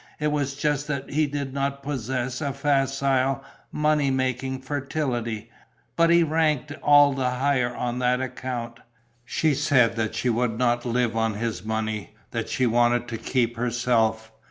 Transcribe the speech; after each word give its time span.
It 0.19 0.29
was 0.31 0.55
just 0.55 0.87
that 0.87 1.11
he 1.11 1.27
did 1.27 1.53
not 1.53 1.83
possess 1.83 2.41
a 2.41 2.53
facile, 2.53 3.43
money 3.71 4.09
making 4.09 4.61
fertility, 4.61 5.51
but 5.95 6.09
he 6.09 6.23
ranked 6.23 6.71
all 6.81 7.13
the 7.13 7.29
higher 7.29 7.75
on 7.75 7.99
that 7.99 8.19
account. 8.19 8.79
She 9.25 9.53
said 9.53 9.95
that 9.97 10.15
she 10.15 10.27
would 10.27 10.57
not 10.57 10.85
live 10.87 11.15
on 11.15 11.35
his 11.35 11.63
money, 11.63 12.15
that 12.31 12.49
she 12.49 12.65
wanted 12.65 13.07
to 13.09 13.19
keep 13.19 13.57
herself. 13.57 14.31